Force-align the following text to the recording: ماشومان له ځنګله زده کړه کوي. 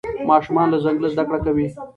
ماشومان 0.29 0.67
له 0.73 0.77
ځنګله 0.85 1.09
زده 1.13 1.23
کړه 1.27 1.39
کوي. 1.45 1.67